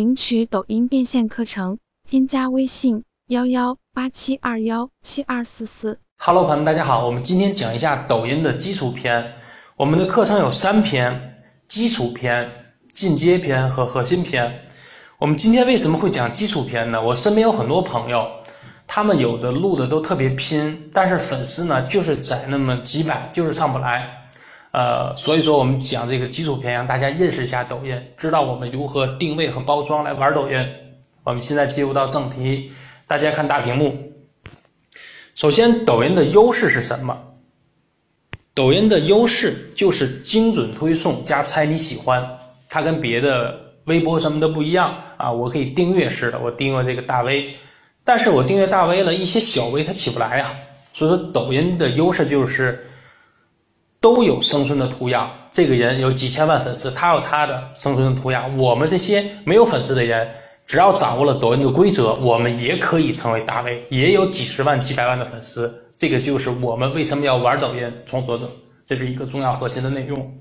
[0.00, 1.78] 领取抖音变现课程，
[2.08, 5.98] 添加微信幺幺八七二幺七二四四。
[6.16, 9.34] Hello，朋友们，大家好，我们今天讲一下抖音的基础篇。
[9.76, 11.36] 我们的课程有三篇：
[11.68, 12.50] 基础篇、
[12.94, 14.60] 进阶篇和核心篇。
[15.18, 17.02] 我们今天为什么会讲基础篇呢？
[17.02, 18.26] 我身边有很多朋友，
[18.86, 24.30] 他们有的录的都特别拼，但是粉丝呢就是在那么几百，就是上不来。
[24.72, 30.64] 呃，所以说我们讲这个基础篇，让大家认识一下抖音，知道我们如何定位和包装来玩抖音。
[31.24, 32.70] 我们现在进入到正题，
[33.08, 34.12] 大家看大屏幕。
[35.34, 37.20] 首先，抖音的优势是什么？
[38.54, 45.32] 抖音的优势就是精准推送加猜你喜欢，它跟别的微博什么的不一样啊。
[45.32, 47.56] 我可以订阅式的，我订阅这个大 V，
[48.04, 50.54] 但是我订阅大 V 了一些小 V 它起不来啊。
[50.92, 52.86] 所以说，抖音的优势就是。
[54.00, 58.56] 都有生存的土壤，这个人有几千万粉丝，他有他的生存的土壤。
[58.56, 60.26] 我们这些没有粉丝的人，
[60.66, 65.90] 只要掌握了抖音的规则，我们也可以成为大 V，也有几十万、几百万的粉丝。
[65.98, 68.48] 这个就是我们为什么要玩抖音创作者，
[68.86, 70.32] 这是一个重要核心的内容。